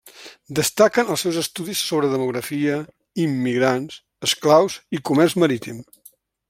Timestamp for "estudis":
1.41-1.83